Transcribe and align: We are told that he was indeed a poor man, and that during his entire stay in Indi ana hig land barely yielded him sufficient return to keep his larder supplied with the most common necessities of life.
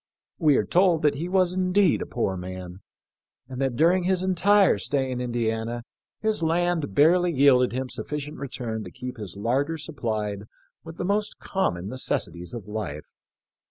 We 0.39 0.55
are 0.55 0.65
told 0.65 1.03
that 1.03 1.13
he 1.13 1.29
was 1.29 1.53
indeed 1.53 2.01
a 2.01 2.07
poor 2.07 2.35
man, 2.35 2.81
and 3.47 3.61
that 3.61 3.75
during 3.75 4.05
his 4.05 4.23
entire 4.23 4.79
stay 4.79 5.11
in 5.11 5.21
Indi 5.21 5.51
ana 5.51 5.83
hig 6.23 6.41
land 6.41 6.95
barely 6.95 7.31
yielded 7.31 7.71
him 7.71 7.87
sufficient 7.87 8.39
return 8.39 8.83
to 8.83 8.89
keep 8.89 9.17
his 9.17 9.35
larder 9.37 9.77
supplied 9.77 10.45
with 10.83 10.97
the 10.97 11.05
most 11.05 11.37
common 11.37 11.87
necessities 11.87 12.55
of 12.55 12.67
life. 12.67 13.11